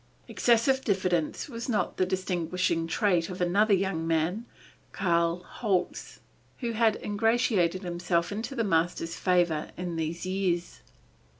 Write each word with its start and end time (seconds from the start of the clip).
Excessive 0.27 0.83
diffidence 0.83 1.47
was 1.47 1.69
not 1.69 1.97
the 1.97 2.07
distinguishing 2.07 2.87
trait 2.87 3.29
of 3.29 3.39
another 3.39 3.75
young 3.75 4.07
man, 4.07 4.47
Karl 4.93 5.43
Holz, 5.43 6.21
who 6.57 6.71
had 6.71 6.95
ingratiated 7.03 7.83
himself 7.83 8.31
into 8.31 8.55
the 8.55 8.63
master's 8.63 9.15
favor 9.15 9.69
in 9.77 9.97
these 9.97 10.25
years. 10.25 10.81